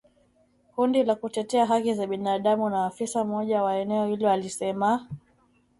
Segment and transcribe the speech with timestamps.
[0.75, 5.07] Kundi la kutetea haki za binadamu na afisa mmoja wa eneo hilo alisema